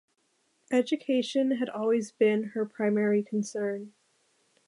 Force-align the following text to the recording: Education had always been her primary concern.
Education 0.71 1.57
had 1.57 1.69
always 1.69 2.11
been 2.11 2.53
her 2.55 2.65
primary 2.65 3.21
concern. 3.21 3.93